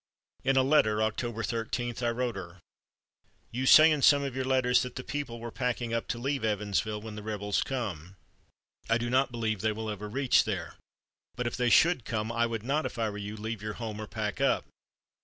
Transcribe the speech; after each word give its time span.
In 0.43 0.57
a 0.57 0.63
letter, 0.63 0.99
October 1.03 1.43
13, 1.43 1.93
I 2.01 2.09
wrote 2.09 2.35
her: 2.35 2.59
"You 3.51 3.67
say 3.67 3.91
in 3.91 4.01
some 4.01 4.23
of 4.23 4.35
your 4.35 4.45
letters 4.45 4.81
that 4.81 4.95
the 4.95 5.03
people 5.03 5.39
were 5.39 5.51
packing 5.51 5.93
up 5.93 6.07
to 6.07 6.17
leave 6.17 6.43
Evansville 6.43 7.01
when 7.03 7.13
the 7.15 7.21
rebels 7.21 7.61
come. 7.61 8.15
I 8.89 8.97
do 8.97 9.11
not 9.11 9.31
believe 9.31 9.61
they 9.61 9.71
will 9.71 9.91
ever 9.91 10.09
reach 10.09 10.43
there, 10.43 10.73
but 11.35 11.45
if 11.45 11.55
they 11.55 11.69
should 11.69 12.03
come 12.03 12.31
I 12.31 12.47
would 12.47 12.63
not, 12.63 12.87
if 12.87 12.97
I 12.97 13.11
were 13.11 13.17
you, 13.19 13.37
leave 13.37 13.61
your 13.61 13.73
home 13.73 13.99
or 14.01 14.07
pack 14.07 14.41
up. 14.41 14.65